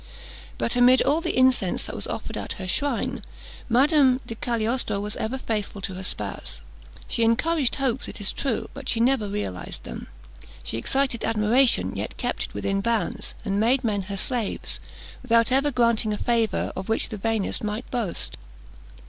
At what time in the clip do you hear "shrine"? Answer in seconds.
2.67-3.21